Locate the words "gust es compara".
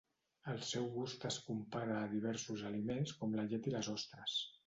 0.93-1.99